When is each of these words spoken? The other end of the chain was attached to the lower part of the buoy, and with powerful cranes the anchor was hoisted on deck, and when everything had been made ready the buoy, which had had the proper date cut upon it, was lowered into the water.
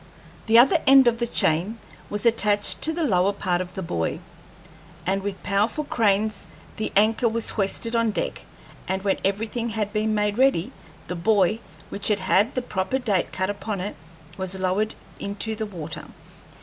The 0.47 0.57
other 0.57 0.79
end 0.87 1.07
of 1.07 1.19
the 1.19 1.27
chain 1.27 1.77
was 2.09 2.25
attached 2.25 2.81
to 2.81 2.91
the 2.91 3.03
lower 3.03 3.31
part 3.33 3.61
of 3.61 3.75
the 3.75 3.83
buoy, 3.83 4.19
and 5.05 5.21
with 5.21 5.43
powerful 5.43 5.83
cranes 5.83 6.47
the 6.77 6.91
anchor 6.95 7.29
was 7.29 7.51
hoisted 7.51 7.95
on 7.95 8.09
deck, 8.09 8.41
and 8.87 9.03
when 9.03 9.19
everything 9.23 9.69
had 9.69 9.93
been 9.93 10.15
made 10.15 10.39
ready 10.39 10.71
the 11.05 11.15
buoy, 11.15 11.61
which 11.89 12.07
had 12.07 12.21
had 12.21 12.55
the 12.55 12.63
proper 12.63 12.97
date 12.97 13.31
cut 13.31 13.51
upon 13.51 13.79
it, 13.79 13.95
was 14.39 14.57
lowered 14.57 14.95
into 15.19 15.53
the 15.53 15.67
water. 15.67 16.05